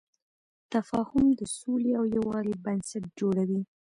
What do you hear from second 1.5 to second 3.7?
سولې او یووالي بنسټ جوړوي.